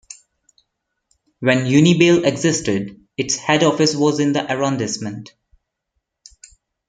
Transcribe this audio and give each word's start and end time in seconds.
When 1.41 1.65
Unibail 1.65 2.25
existed, 2.25 3.05
its 3.17 3.35
head 3.35 3.63
office 3.63 3.95
was 3.95 4.19
in 4.19 4.33
the 4.33 4.39
arrondissement. 4.51 5.29